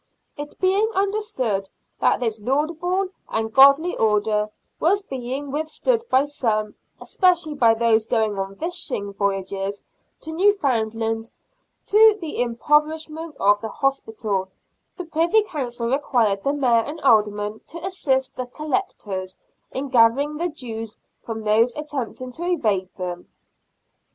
It 0.35 0.59
being 0.59 0.89
understood 0.95 1.69
that 1.99 2.19
this 2.19 2.39
laudable 2.41 3.09
and 3.29 3.53
godly 3.53 3.95
order 3.95 4.49
was 4.79 5.03
being 5.03 5.51
withstood 5.51 6.05
by 6.09 6.25
some, 6.25 6.73
especially 6.99 7.53
by 7.53 7.75
those 7.75 8.05
going 8.05 8.39
on 8.39 8.55
fishing 8.55 9.13
voyages 9.13 9.83
to 10.21 10.31
Newfoundland, 10.31 11.29
to 11.85 12.17
the 12.19 12.37
im 12.37 12.55
poverishment 12.55 13.37
of 13.37 13.61
the 13.61 13.69
hospital, 13.69 14.47
the 14.97 15.05
Privy 15.05 15.43
Council 15.43 15.87
required 15.89 16.43
the 16.43 16.53
Mayor 16.53 16.81
and 16.81 16.99
Aldermen 17.01 17.61
to 17.67 17.85
assist 17.85 18.35
the 18.35 18.47
collectors 18.47 19.37
in 19.69 19.89
gather 19.89 20.19
ing 20.21 20.37
the 20.37 20.49
dues 20.49 20.97
from 21.23 21.43
those 21.43 21.75
attempting 21.75 22.31
to 22.31 22.47
evade 22.47 22.89
them. 22.97 23.27